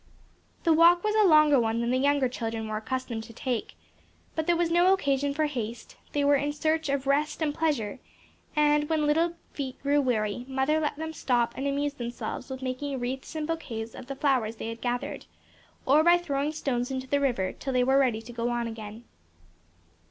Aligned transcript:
The 0.63 0.73
walk 0.73 1.03
was 1.03 1.13
a 1.13 1.27
longer 1.27 1.59
one 1.59 1.79
than 1.79 1.91
the 1.91 1.99
younger 1.99 2.27
children 2.27 2.67
were 2.67 2.77
accustomed 2.77 3.23
to 3.25 3.33
take, 3.33 3.75
but 4.33 4.47
there 4.47 4.55
was 4.57 4.71
no 4.71 4.93
occasion 4.93 5.31
for 5.31 5.45
haste 5.45 5.95
they 6.13 6.23
were 6.23 6.37
in 6.37 6.53
search 6.53 6.89
of 6.89 7.05
rest 7.05 7.39
and 7.39 7.53
pleasure, 7.53 7.99
and 8.55 8.89
when 8.89 9.05
little 9.05 9.33
feet 9.53 9.79
grew 9.83 10.01
weary, 10.01 10.43
mother 10.47 10.79
let 10.79 10.95
them 10.95 11.13
stop 11.13 11.55
and 11.55 11.67
amuse 11.67 11.93
themselves 11.93 12.49
with 12.49 12.63
making 12.63 12.99
wreaths 12.99 13.35
and 13.35 13.45
bouquets 13.45 13.93
of 13.93 14.07
the 14.07 14.15
flowers 14.15 14.55
they 14.55 14.69
had 14.69 14.81
gathered, 14.81 15.27
or 15.85 16.03
by 16.03 16.17
throwing 16.17 16.51
stones 16.51 16.89
into 16.89 17.05
the 17.05 17.19
river, 17.19 17.51
till 17.51 17.71
they 17.73 17.83
were 17.83 17.99
ready 17.99 18.23
to 18.23 18.33
go 18.33 18.49
on 18.49 18.65
again. 18.65 19.03